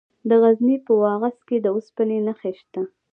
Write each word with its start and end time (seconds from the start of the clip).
د 0.29 0.31
غزني 0.41 0.77
په 0.85 0.93
واغظ 1.03 1.35
کې 1.47 1.57
د 1.61 1.65
اوسپنې 1.75 2.17
نښې 2.27 2.51
شته. 2.59 2.81